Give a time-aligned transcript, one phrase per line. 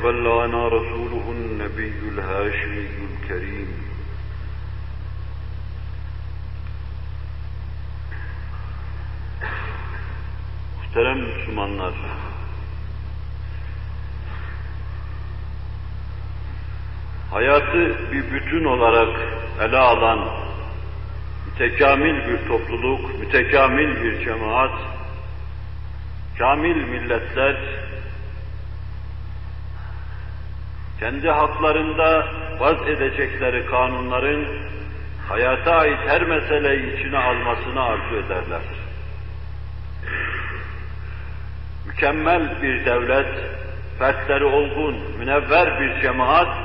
[0.00, 3.86] وبلغنا رسوله النبي الهاشمي الكريم
[10.96, 11.94] Muhterem Müslümanlar,
[17.30, 19.16] hayatı bir bütün olarak
[19.60, 20.28] ele alan
[21.46, 24.78] mütekamil bir topluluk, mütekamil bir cemaat,
[26.38, 27.56] kamil milletler,
[31.01, 32.27] kendi haklarında
[32.59, 34.45] vaz edecekleri kanunların
[35.29, 38.61] hayata ait her meseleyi içine almasını arzu ederler.
[41.87, 43.33] Mükemmel bir devlet,
[43.99, 46.57] fertleri olgun, münevver bir cemaat,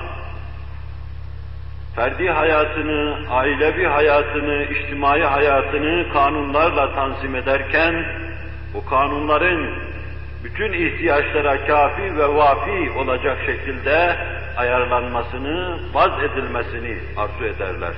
[1.95, 8.07] ferdi hayatını, ailevi hayatını, içtimai hayatını kanunlarla tanzim ederken,
[8.75, 9.86] bu kanunların
[10.47, 14.17] bütün ihtiyaçlara kafi ve vafi olacak şekilde
[14.57, 17.95] ayarlanmasını, vaz edilmesini arzu ederler.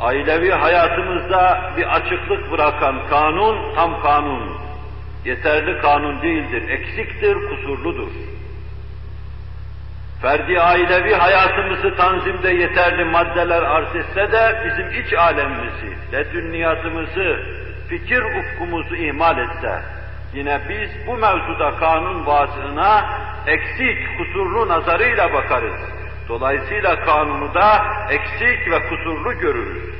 [0.00, 4.56] Ailevi hayatımızda bir açıklık bırakan kanun, tam kanun,
[5.24, 8.10] yeterli kanun değildir, eksiktir, kusurludur.
[10.22, 17.36] Ferdi ailevi hayatımızı tanzimde yeterli maddeler arz etse de bizim iç alemimizi, ledünniyatımızı,
[17.88, 19.82] fikir ufkumuzu ihmal etse,
[20.34, 23.04] yine biz bu mevzuda kanun vaazına
[23.46, 25.80] eksik, kusurlu nazarıyla bakarız.
[26.28, 29.94] Dolayısıyla kanunu da eksik ve kusurlu görürüz.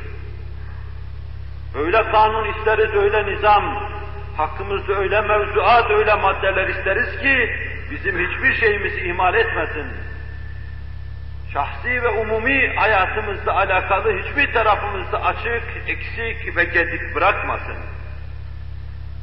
[1.75, 3.89] Öyle kanun isteriz, öyle nizam,
[4.37, 7.51] hakkımızda öyle mevzuat, öyle maddeler isteriz ki
[7.91, 9.87] bizim hiçbir şeyimizi ihmal etmesin.
[11.53, 17.77] Şahsi ve umumi hayatımızla alakalı hiçbir tarafımızda açık, eksik ve gedik bırakmasın.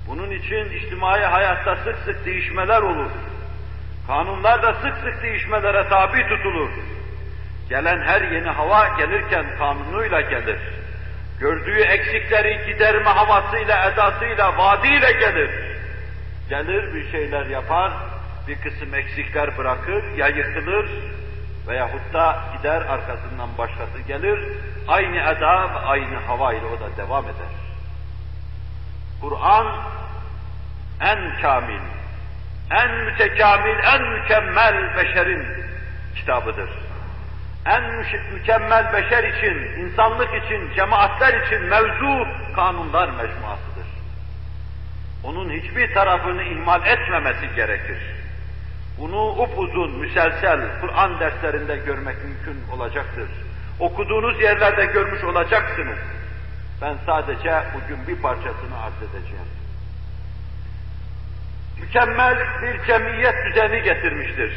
[0.10, 3.12] Bunun için içtimai hayatta sık sık değişmeler olur.
[4.08, 6.70] Kanunlar da sık sık değişmelere tabi tutulur.
[7.70, 10.60] Gelen her yeni hava gelirken kanunuyla gelir.
[11.40, 15.52] Gördüğü eksikleri giderme havasıyla, edasıyla, vaadiyle gelir.
[16.50, 17.92] Gelir bir şeyler yapar,
[18.48, 20.90] bir kısım eksikler bırakır, ya yıkılır
[21.68, 24.40] veyahut da gider arkasından başkası gelir,
[24.88, 27.50] aynı eda ve aynı hava ile o da devam eder.
[29.22, 29.68] Kur'an
[31.02, 31.82] en kamil,
[32.72, 35.48] en mütekamil, en mükemmel beşerin
[36.16, 36.70] kitabıdır.
[37.66, 37.84] En
[38.34, 43.88] mükemmel beşer için, insanlık için, cemaatler için mevzu kanunlar mecmuasıdır.
[45.24, 47.98] Onun hiçbir tarafını ihmal etmemesi gerekir.
[49.00, 53.30] Bunu upuzun, müselsel Kur'an derslerinde görmek mümkün olacaktır.
[53.80, 55.98] Okuduğunuz yerlerde görmüş olacaksınız.
[56.82, 59.59] Ben sadece bugün bir parçasını arz edeceğim.
[61.82, 64.52] Mükemmel bir cemiyet düzeni getirmiştir.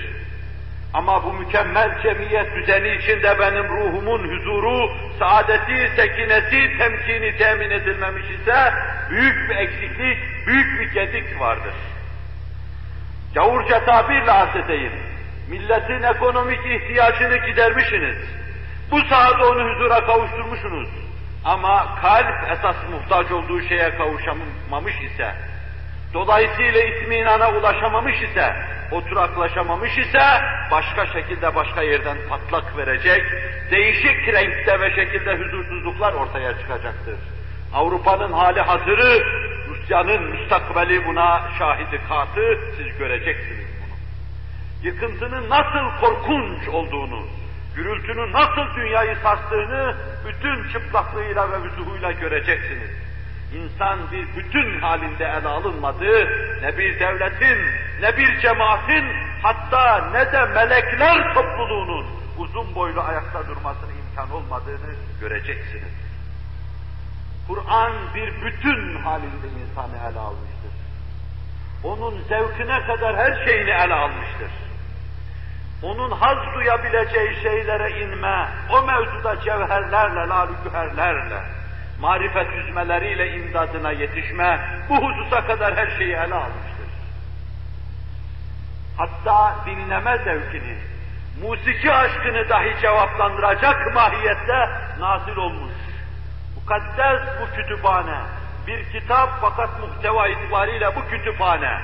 [0.94, 8.72] Ama bu mükemmel cemiyet düzeni içinde benim ruhumun huzuru, saadeti, sekinesi, temkini temin edilmemiş ise
[9.10, 11.74] büyük bir eksiklik, büyük bir gedik vardır.
[13.34, 14.92] Gavurca tabirle arz edeyim.
[15.50, 18.16] Milletin ekonomik ihtiyacını gidermişsiniz.
[18.90, 20.88] Bu sahada onu huzura kavuşturmuşsunuz.
[21.44, 25.34] Ama kalp esas muhtaç olduğu şeye kavuşamamış ise,
[26.14, 28.56] dolayısıyla itminana ulaşamamış ise,
[28.90, 30.22] oturaklaşamamış ise,
[30.70, 33.22] başka şekilde başka yerden patlak verecek,
[33.70, 37.16] değişik renkte ve şekilde huzursuzluklar ortaya çıkacaktır.
[37.74, 39.22] Avrupa'nın hali hazırı,
[39.68, 43.96] Rusya'nın müstakbeli buna şahidi katı, siz göreceksiniz bunu.
[44.82, 47.26] Yıkıntının nasıl korkunç olduğunu,
[47.76, 49.96] gürültünün nasıl dünyayı sarstığını
[50.26, 52.90] bütün çıplaklığıyla ve vüzuhuyla göreceksiniz.
[53.54, 56.26] İnsan bir bütün halinde ele alınmadığı,
[56.62, 57.58] ne bir devletin,
[58.00, 59.04] ne bir cemaatin,
[59.42, 62.06] hatta ne de melekler topluluğunun
[62.38, 65.92] uzun boylu ayakta durmasına imkan olmadığını göreceksiniz.
[67.48, 70.72] Kur'an bir bütün halinde insanı ele almıştır.
[71.84, 74.50] Onun zevkine kadar her şeyini ele almıştır
[75.82, 81.42] onun haz duyabileceği şeylere inme, o mevzuda cevherlerle, lalüküherlerle,
[82.02, 86.88] marifet yüzmeleriyle imdadına yetişme, bu hususa kadar her şeyi ele almıştır.
[88.96, 90.76] Hatta dinleme zevkini,
[91.42, 94.68] musiki aşkını dahi cevaplandıracak mahiyette
[94.98, 95.72] nazil olmuş.
[96.54, 98.18] Mukaddes bu kütüphane,
[98.66, 101.80] bir kitap fakat muhteva itibariyle bu kütüphane,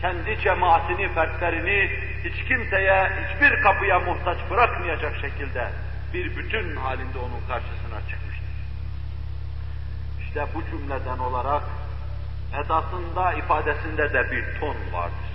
[0.00, 1.90] kendi cemaatini, fertlerini
[2.24, 5.68] hiç kimseye, hiçbir kapıya muhtaç bırakmayacak şekilde
[6.14, 8.27] bir bütün halinde onun karşısına çıkmıştır.
[10.28, 11.62] İşte bu cümleden olarak
[12.64, 15.28] edasında, ifadesinde de bir ton vardır.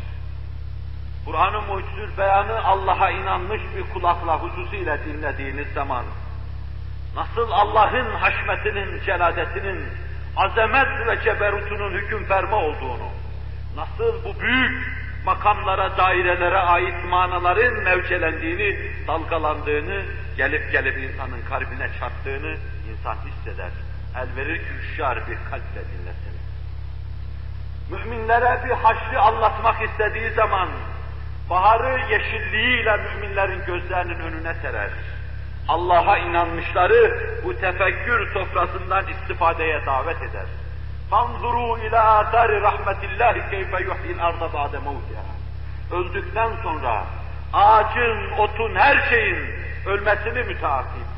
[1.26, 6.06] Kur'an-ı Mucizül Beyanı Allah'a inanmış bir kulakla hususiyle dinlediğiniz zaman,
[7.16, 9.84] nasıl Allah'ın haşmetinin, celadetinin,
[10.38, 13.10] azamet ve ceberutunun hüküm ferma olduğunu,
[13.76, 14.94] nasıl bu büyük
[15.26, 20.04] makamlara, dairelere ait manaların mevcelendiğini, dalgalandığını,
[20.38, 22.58] gelip gelip insanın kalbine çarptığını
[22.92, 23.72] insan hisseder.
[24.18, 26.34] El verir ki şiar bir kalple dinlesin.
[27.92, 30.70] Müminlere bir haşrı anlatmak istediği zaman
[31.50, 34.90] baharı yeşilliğiyle müminlerin gözlerinin önüne serer.
[35.68, 40.46] Allah'a inanmışları bu tefekkür sofrasından istifadeye davet eder.
[41.10, 45.24] Fanzuru ila atari rahmetillahi keyfe yuhyil arda ba'de mevtiha.
[45.92, 47.04] Öldükten sonra
[47.54, 49.38] ağacın, otun, her şeyin
[49.86, 51.13] ölmesini müteakip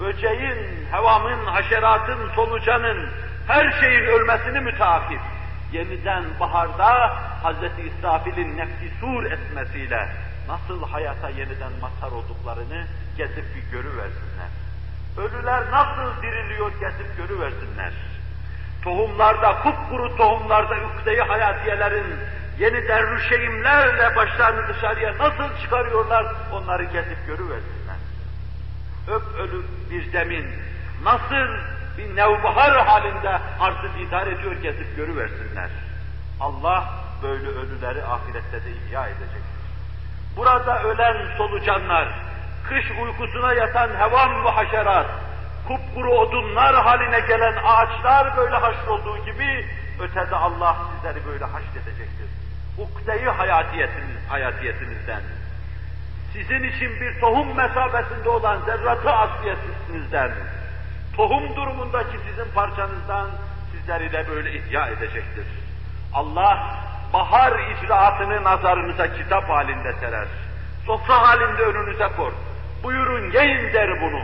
[0.00, 3.10] böceğin, hevamın, haşeratın, solucanın,
[3.46, 5.20] her şeyin ölmesini müteakip,
[5.72, 7.86] yeniden baharda Hz.
[7.86, 10.08] İsrafil'in nefsi sur etmesiyle
[10.48, 12.86] nasıl hayata yeniden mazhar olduklarını
[13.16, 14.48] gezip bir görüversinler.
[15.18, 17.92] Ölüler nasıl diriliyor gezip görüversinler.
[18.84, 22.16] Tohumlarda, kupkuru tohumlarda ükdeyi hayatiyelerin
[22.58, 27.77] yeniden rüşeğimlerle başlarını dışarıya nasıl çıkarıyorlar onları gezip görüversinler.
[29.10, 30.46] Öp ölü bir zemin
[31.04, 31.48] nasıl
[31.98, 35.70] bir nevbahar halinde arzı idare ediyor gezip görüversinler.
[36.40, 36.84] Allah
[37.22, 39.58] böyle ölüleri ahirette de ihya edecektir.
[40.36, 42.08] Burada ölen solucanlar,
[42.68, 45.06] kış uykusuna yatan hevan ve haşerat,
[45.68, 49.66] kupkuru odunlar haline gelen ağaçlar böyle haşrolduğu gibi
[50.00, 52.28] ötede Allah sizleri böyle haşredecektir.
[53.36, 55.22] Hayatiyetiniz, hayatiyetinizden,
[56.32, 60.30] sizin için bir tohum mesabesinde olan zerratı asliyetinizden,
[61.16, 63.26] tohum durumundaki sizin parçanızdan
[63.72, 65.46] sizleri de böyle ihya edecektir.
[66.14, 66.76] Allah
[67.12, 70.28] bahar icraatını nazarınıza kitap halinde serer.
[70.86, 72.32] Sofra halinde önünüze kor.
[72.82, 74.20] Buyurun yiyin der bunu.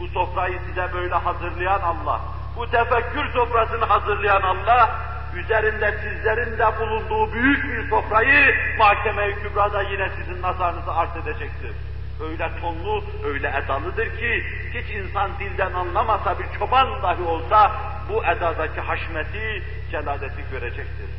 [0.00, 2.20] Bu sofrayı size böyle hazırlayan Allah,
[2.56, 4.90] bu tefekkür sofrasını hazırlayan Allah,
[5.36, 11.72] üzerinde sizlerin de bulunduğu büyük bir sofrayı mahkeme-i kübrada yine sizin nazarınıza arz edecektir.
[12.20, 14.44] Öyle tonlu, öyle edalıdır ki
[14.74, 17.72] hiç insan dilden anlamasa bir çoban dahi olsa
[18.08, 21.10] bu edadaki haşmeti, celadeti görecektir.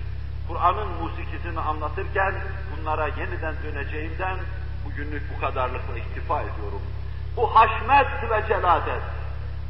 [0.48, 2.34] Kur'an'ın musikisini anlatırken
[2.72, 4.38] bunlara yeniden döneceğimden
[4.86, 6.82] bugünlük bu kadarlıkla iktifa ediyorum.
[7.38, 9.02] Bu haşmet ve celadet,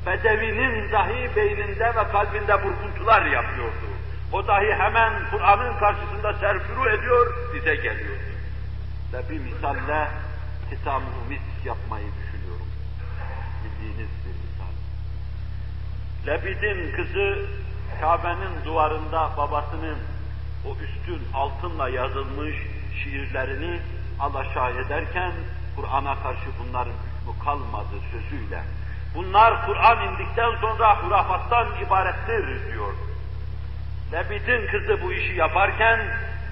[0.06, 3.94] Bedevinin dahi beyninde ve kalbinde burkuntular yapıyordu.
[4.36, 8.18] O dahi hemen Kur'an'ın karşısında serfuru ediyor, bize geliyor.
[9.14, 10.08] Ve bir misalle
[10.72, 12.68] hitam misk yapmayı düşünüyorum.
[13.64, 14.74] Bildiğiniz bir misal.
[16.28, 17.46] Lebid'in kızı
[18.02, 19.98] Kabe'nin duvarında babasının
[20.68, 22.56] o üstün altınla yazılmış
[23.04, 23.80] şiirlerini
[24.20, 25.32] alaşağı ederken
[25.76, 28.64] Kur'an'a karşı bunların hükmü kalmadı sözüyle.
[29.16, 32.94] Bunlar Kur'an indikten sonra hurafattan ibarettir diyor.
[34.15, 36.00] Lebit'in kızı bu işi yaparken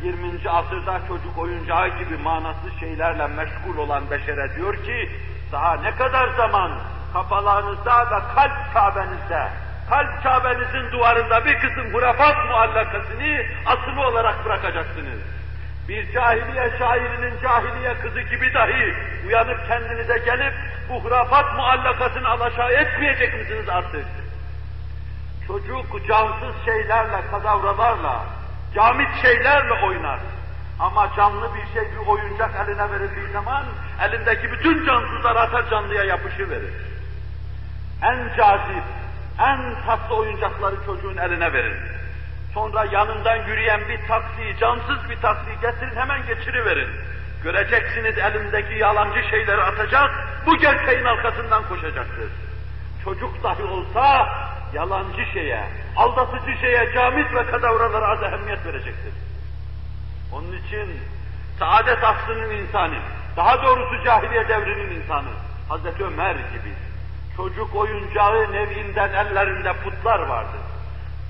[0.04, 0.50] 20.
[0.50, 5.10] asırda çocuk oyuncağı gibi manasız şeylerle meşgul olan beşere diyor ki
[5.51, 6.71] daha ne kadar zaman
[7.13, 9.48] kafalarınızda ve kalp Kabe'nizde,
[9.89, 15.19] kalp Kabe'nizin duvarında bir kısım hurafat muallakasını asılı olarak bırakacaksınız.
[15.88, 18.93] Bir cahiliye şairinin cahiliye kızı gibi dahi
[19.27, 20.53] uyanıp kendinize gelip
[20.89, 24.23] bu hurafat muallakasını alaşağı etmeyecek misiniz artık?
[25.48, 28.26] Çocuk cansız şeylerle, kadavralarla,
[28.76, 30.20] camit şeylerle oynar.
[30.80, 33.64] Ama canlı bir şey, bir oyuncak eline verildiği zaman
[34.02, 36.74] elindeki bütün cansızlar atar canlıya yapışıverir.
[38.02, 38.84] En cazip,
[39.40, 41.78] en tatlı oyuncakları çocuğun eline verin.
[42.54, 46.90] Sonra yanından yürüyen bir taksi, cansız bir taksi getirin hemen geçiriverin.
[47.44, 50.12] Göreceksiniz elimdeki yalancı şeyleri atacak,
[50.46, 52.30] bu gerçeğin arkasından koşacaktır.
[53.04, 54.30] Çocuk dahi olsa
[54.74, 55.63] yalancı şeye,
[55.96, 59.13] aldatıcı şeye, camit ve kadavralara az ehemmiyet verecektir.
[60.34, 61.00] Onun için
[61.60, 63.00] saadet asrının insanı,
[63.38, 65.30] daha doğrusu cahiliye devrinin insanı,
[65.70, 66.74] Hazreti Ömer gibi
[67.38, 70.58] çocuk oyuncağı nevinden ellerinde putlar vardı.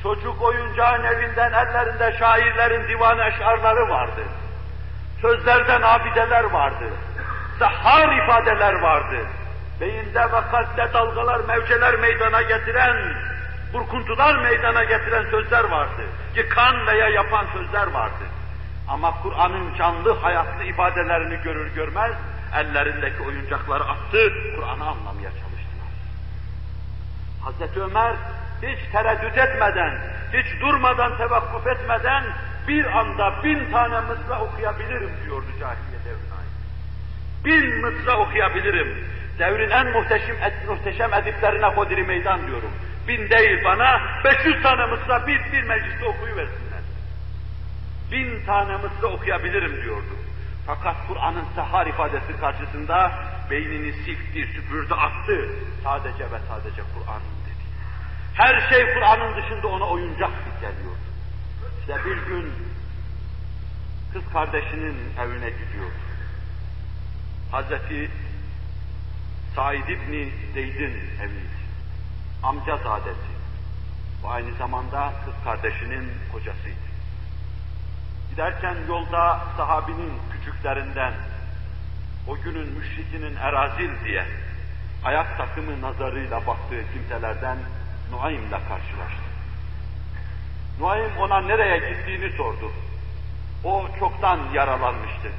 [0.04, 4.22] Çocuk oyuncağı nevinden ellerinde şairlerin divan eşarları vardı.
[5.22, 6.86] Sözlerden abideler vardı.
[7.60, 9.18] Sahar ifadeler vardı.
[9.82, 12.98] Beyinde ve kalpte dalgalar, mevceler meydana getiren,
[13.74, 16.02] burkuntular meydana getiren sözler vardı.
[16.36, 18.24] Yıkan veya yapan sözler vardı.
[18.88, 22.12] Ama Kur'an'ın canlı hayatlı ifadelerini görür görmez,
[22.56, 25.90] ellerindeki oyuncakları attı, Kur'an'ı anlamaya çalıştılar.
[27.44, 28.16] Hazreti Ömer
[28.62, 29.94] hiç tereddüt etmeden,
[30.34, 32.24] hiç durmadan tevakkuf etmeden
[32.68, 36.34] bir anda bin tane mısra okuyabilirim diyordu cahiliye devrine.
[37.46, 39.08] Bin mısra okuyabilirim.
[39.40, 40.36] Devrin en muhteşem,
[40.68, 42.72] muhteşem ediplerine hodiri meydan diyorum.
[43.08, 46.82] Bin değil bana, 500 tane mısra bir, bir mecliste okuyuversinler.
[48.12, 50.16] Bin tane mısra okuyabilirim diyordu.
[50.66, 53.12] Fakat Kur'an'ın sehar ifadesi karşısında
[53.50, 55.50] beynini silkti, süpürdü, attı.
[55.84, 57.64] Sadece ve sadece Kur'an dedi.
[58.34, 60.32] Her şey Kur'an'ın dışında ona oyuncak
[60.62, 60.98] geliyordu.
[61.80, 62.54] İşte bir gün
[64.14, 66.04] kız kardeşinin evine gidiyordu.
[67.52, 68.10] Hazreti
[69.56, 71.63] Said İbni Zeyd'in eviydi.
[72.44, 73.34] Amca zadesi.
[74.24, 76.84] Bu aynı zamanda kız kardeşinin kocasıydı.
[78.30, 81.14] Giderken yolda sahabinin küçüklerinden,
[82.28, 84.26] o günün müşrikinin Erazil diye
[85.04, 87.58] ayak takımı nazarıyla baktığı kimselerden
[88.12, 89.24] Nuaym'le karşılaştı.
[90.80, 92.72] Nuaym ona nereye gittiğini sordu.
[93.64, 95.32] O çoktan yaralanmıştı.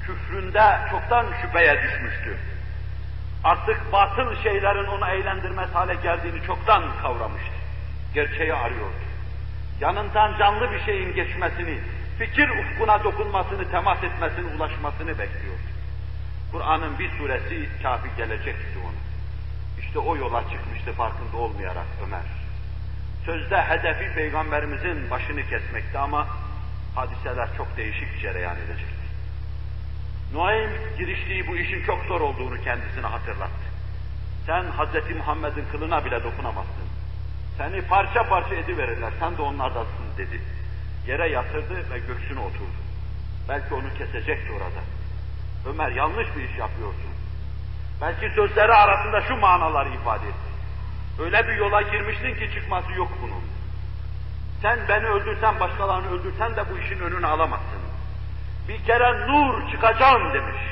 [0.00, 2.38] Küfründe çoktan şüpheye düşmüştü.
[3.46, 7.52] Artık batıl şeylerin onu eğlendirmez hale geldiğini çoktan kavramıştı.
[8.14, 9.04] Gerçeği arıyordu.
[9.80, 11.78] Yanından canlı bir şeyin geçmesini,
[12.18, 15.68] fikir ufkuna dokunmasını, temas etmesini, ulaşmasını bekliyordu.
[16.52, 19.00] Kur'an'ın bir suresi kafi gelecekti ona.
[19.80, 22.26] İşte o yola çıkmıştı farkında olmayarak Ömer.
[23.26, 26.26] Sözde hedefi Peygamberimizin başını kesmekti ama
[26.94, 28.95] hadiseler çok değişik cereyan edecekti.
[30.32, 33.66] Nuaym giriştiği bu işin çok zor olduğunu kendisine hatırlattı.
[34.46, 35.16] Sen Hz.
[35.16, 36.86] Muhammed'in kılına bile dokunamazsın.
[37.58, 40.40] Seni parça parça ediverirler, sen de onlardasın dedi.
[41.06, 42.78] Yere yatırdı ve göğsüne oturdu.
[43.48, 44.80] Belki onu kesecekti orada.
[45.66, 47.10] Ömer yanlış bir iş yapıyorsun.
[48.00, 50.46] Belki sözleri arasında şu manaları ifade etti.
[51.20, 53.42] Öyle bir yola girmiştin ki çıkması yok bunun.
[54.62, 57.65] Sen beni öldürsen, başkalarını öldürsen de bu işin önünü alamazsın.
[58.68, 60.62] Bir kere nur çıkacağım demiş.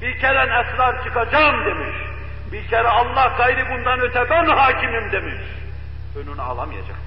[0.00, 1.96] Bir kere esrar çıkacağım demiş.
[2.52, 5.42] Bir kere Allah gayri bundan öte ben hakimim demiş.
[6.16, 7.06] Önünü alamayacaksın.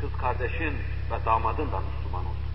[0.00, 0.78] Kız kardeşin
[1.10, 2.52] ve damadın da Müslüman olsun.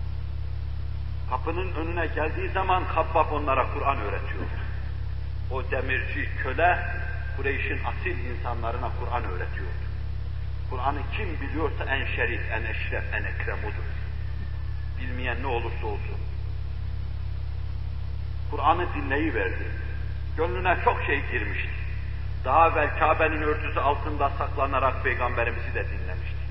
[1.30, 4.44] Kapının önüne geldiği zaman Habbab onlara Kur'an öğretiyor.
[5.50, 6.78] O demirci köle
[7.36, 9.70] Kureyş'in asil insanlarına Kur'an öğretiyor.
[10.70, 13.91] Kur'an'ı kim biliyorsa en şerif, en eşref, en ekrem odur.
[15.02, 16.18] Bilmeyen ne olursa olsun.
[18.50, 19.66] Kur'an'ı dinleyiverdi.
[20.36, 21.70] Gönlüne çok şey girmişti.
[22.44, 26.42] Daha evvel Kabe'nin örtüsü altında saklanarak Peygamberimizi de dinlemişti.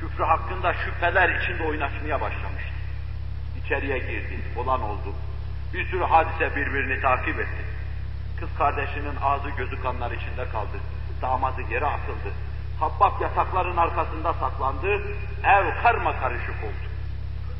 [0.00, 2.72] Küfrü hakkında şüpheler içinde oynaşmaya başlamıştı.
[3.64, 5.14] İçeriye girdi, olan oldu.
[5.74, 7.64] Bir sürü hadise birbirini takip etti.
[8.40, 10.78] Kız kardeşinin ağzı gözü kanlar içinde kaldı.
[11.22, 12.32] Damadı yere atıldı.
[12.80, 15.02] Habbab yatakların arkasında saklandı.
[15.44, 16.87] Ev karma karışık oldu.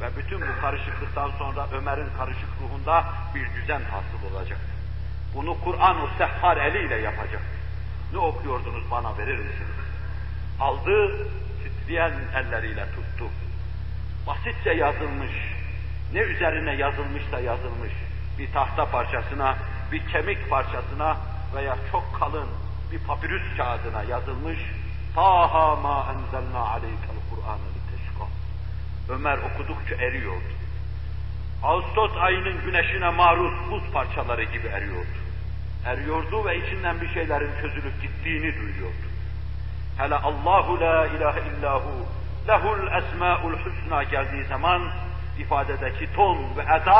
[0.00, 4.58] Ve bütün bu karışıklıktan sonra Ömer'in karışık ruhunda bir düzen hasıl olacak.
[5.34, 7.42] Bunu Kur'an o sehhar eliyle yapacak.
[8.12, 9.78] Ne okuyordunuz bana verir misiniz?
[10.60, 11.28] Aldı,
[11.64, 13.24] titreyen elleriyle tuttu.
[14.26, 15.32] Basitçe yazılmış,
[16.12, 17.92] ne üzerine yazılmışsa yazılmış
[18.38, 19.56] bir tahta parçasına,
[19.92, 21.16] bir kemik parçasına
[21.54, 22.48] veya çok kalın
[22.92, 24.58] bir papirüs kağıdına yazılmış
[25.14, 27.17] Taha ma enzelna Kur'an'ı liteşka.
[29.08, 30.52] Ömer okudukça eriyordu.
[31.62, 35.18] Ağustos ayının güneşine maruz buz parçaları gibi eriyordu.
[35.86, 39.08] Eriyordu ve içinden bir şeylerin çözülüp gittiğini duyuyordu.
[39.98, 42.06] Hele Allahu la ilahe illahu
[42.48, 44.82] lehul esmaul husna geldiği zaman
[45.38, 46.96] ifadedeki ton ve eda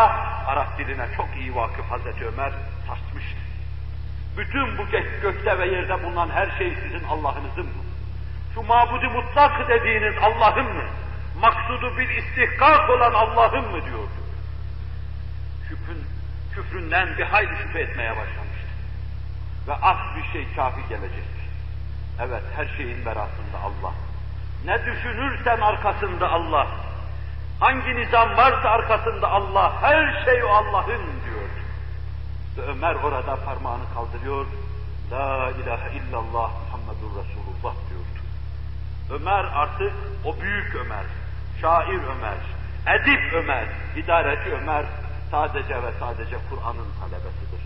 [0.46, 2.52] Arap diline çok iyi vakıf Hazreti Ömer
[2.88, 3.38] saçmıştı.
[4.38, 7.82] Bütün bu gök, gökte ve yerde bulunan her şey sizin Allah'ınızın mı?
[8.54, 10.84] Şu mabudu mutlak dediğiniz Allah'ın mı?
[11.40, 14.18] Maksudu bir istihkak olan Allah'ın mı diyordu.
[15.68, 16.04] Küfrün,
[16.54, 18.68] küfründen bir hayli şüphe etmeye başlamıştı.
[19.68, 21.38] Ve az bir şey kafi gelecekti.
[22.20, 23.94] Evet her şeyin berasında Allah.
[24.64, 26.66] Ne düşünürsen arkasında Allah.
[27.60, 31.48] Hangi nizam varsa arkasında Allah, her şey o Allah'ın diyor.
[32.56, 34.46] Ve Ömer orada parmağını kaldırıyor,
[35.10, 38.18] La ilahe illallah Muhammedur Resulullah diyordu.
[39.10, 39.92] Ömer artık
[40.24, 41.04] o büyük Ömer,
[41.60, 42.38] şair Ömer,
[42.86, 43.64] edip Ömer,
[43.96, 44.84] idareci Ömer
[45.30, 47.62] sadece ve sadece Kur'an'ın talebesidir.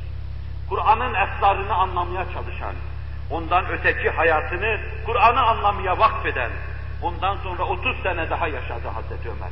[0.68, 2.74] Kur'an'ın esrarını anlamaya çalışan,
[3.30, 6.50] ondan öteki hayatını Kur'an'ı anlamaya vakfeden,
[7.02, 9.50] ondan sonra 30 sene daha yaşadı Hazreti Ömer.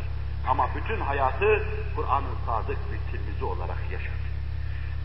[0.48, 1.62] Ama bütün hayatı
[1.96, 4.30] Kur'an'ın sadık bir tilmizi olarak yaşadı.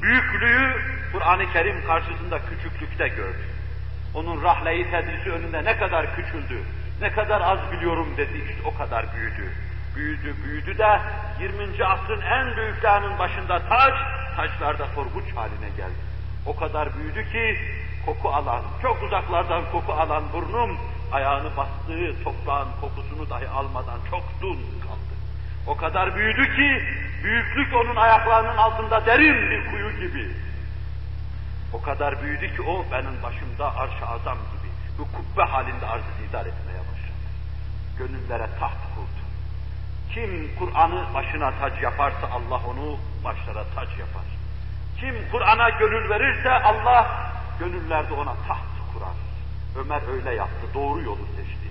[0.01, 3.45] Büyüklüğü Kur'an-ı Kerim karşısında küçüklükte gördü.
[4.13, 6.61] Onun rahleyi tedrisi önünde ne kadar küçüldü,
[7.01, 9.51] ne kadar az biliyorum dedi, işte o kadar büyüdü.
[9.95, 10.99] Büyüdü, büyüdü de
[11.39, 11.85] 20.
[11.85, 13.93] asrın en büyüklerinin başında taç,
[14.35, 16.01] taçlarda korkunç haline geldi.
[16.45, 17.59] O kadar büyüdü ki
[18.05, 20.77] koku alan, çok uzaklardan koku alan burnum,
[21.11, 25.15] ayağını bastığı toprağın kokusunu dahi almadan çok dun kaldı.
[25.67, 26.83] O kadar büyüdü ki,
[27.23, 30.31] büyüklük onun ayaklarının altında derin bir kuyu gibi.
[31.73, 34.37] O kadar büyüdü ki o benim başımda arş-ı azam
[34.99, 37.25] bu kubbe halinde arzı idare etmeye başladı.
[37.97, 39.21] Gönüllere taht kurdu.
[40.13, 44.23] Kim Kur'an'ı başına tac yaparsa Allah onu başlara tac yapar.
[44.99, 49.15] Kim Kur'an'a gönül verirse Allah gönüllerde ona taht kurar.
[49.75, 51.69] Ömer öyle yaptı, doğru yolu seçti.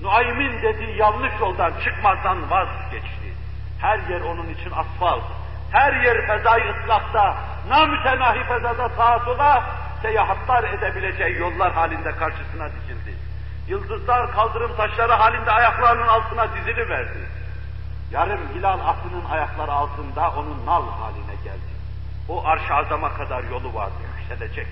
[0.00, 3.34] Nuaym'in dediği yanlış yoldan çıkmazdan vazgeçti.
[3.80, 5.24] Her yer onun için asfalt,
[5.72, 7.36] her yer fezai ıslahta,
[7.68, 9.64] namütenahi fezada sağa sola
[10.02, 13.14] seyahatler edebileceği yollar halinde karşısına dikildi.
[13.68, 17.18] Yıldızlar kaldırım taşları halinde ayaklarının altına dizili verdi.
[18.10, 21.72] Yarım hilal atının ayakları altında onun nal haline geldi.
[22.28, 24.66] O arş-ı azama kadar yolu vardı, yükselecek.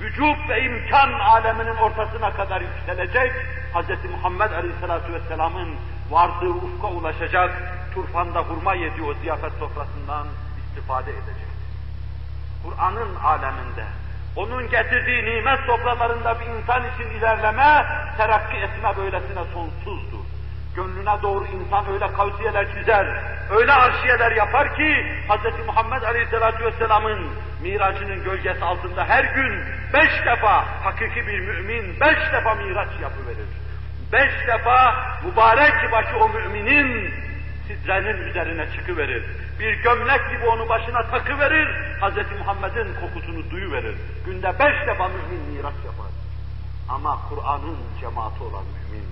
[0.00, 3.32] Vücut ve imkan aleminin ortasına kadar yükselecek,
[3.74, 4.10] Hz.
[4.10, 5.68] Muhammed Aleyhisselatü Vesselam'ın
[6.10, 7.62] vardığı ufka ulaşacak,
[7.94, 10.26] turfanda hurma yediği o ziyafet sofrasından
[10.58, 11.48] istifade edecek.
[12.64, 13.84] Kur'an'ın aleminde,
[14.36, 17.86] onun getirdiği nimet sofralarında bir insan için ilerleme,
[18.16, 20.24] terakki etme böylesine sonsuzdur.
[20.76, 23.06] Gönlüne doğru insan öyle kavsiyeler çizer,
[23.50, 25.66] öyle arşiyeler yapar ki Hz.
[25.66, 27.18] Muhammed Aleyhisselatü Vesselam'ın
[27.62, 33.48] miracının gölgesi altında her gün beş defa hakiki bir mümin beş defa miraç yapıverir.
[34.12, 37.14] Beş defa mübarek başı o müminin
[37.66, 39.24] sidrenin üzerine çıkıverir.
[39.60, 41.68] Bir gömlek gibi onu başına takıverir,
[42.00, 42.38] Hz.
[42.38, 43.94] Muhammed'in kokusunu duyuverir.
[44.26, 46.10] Günde beş defa mümin miraç yapar.
[46.88, 49.06] Ama Kur'an'ın cemaati olan mümin,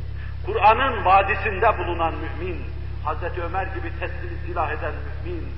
[0.46, 2.64] Kur'an'ın vadisinde bulunan mümin,
[3.06, 3.38] Hz.
[3.38, 4.92] Ömer gibi teslim silah eden
[5.24, 5.48] mümin,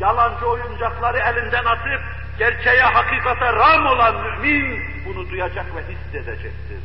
[0.00, 2.00] yalancı oyuncakları elinden atıp
[2.38, 6.80] gerçeğe, hakikate ram olan mümin bunu duyacak ve hissedecektir.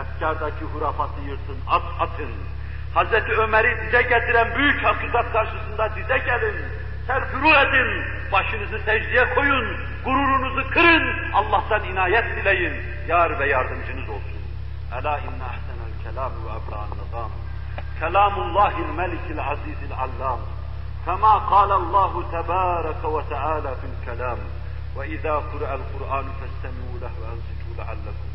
[0.00, 2.30] Efkardaki hurafatı yırtın, at atın.
[2.94, 6.56] Hazreti Ömer'i dize getiren büyük hakikat karşısında dize gelin,
[7.06, 12.72] serfuru edin, başınızı secdeye koyun, gururunuzu kırın, Allah'tan inayet dileyin,
[13.08, 14.42] yar ve yardımcınız olsun.
[15.00, 17.30] Ela inna ahsenel kelamu ve ebra'an nizam.
[18.00, 20.40] Kelamullahil melikil azizil allam.
[21.04, 24.38] Kema kalallahu tebareke ve teala fil kelam.
[24.98, 28.31] Ve izâ kur'el Kur'an festemi'u lehve ensitu leallekum